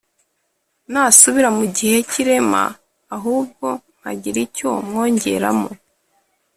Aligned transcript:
Nasubira 0.91 1.49
mu 1.57 1.65
gihe 1.75 1.97
cy’irema 2.09 2.63
ahubwo 3.15 3.67
nkagira 3.97 4.37
icyo 4.45 4.69
mwongeramo 4.87 5.69